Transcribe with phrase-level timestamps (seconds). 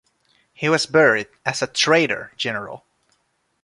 [0.51, 2.83] He was buried as a "traitor" general.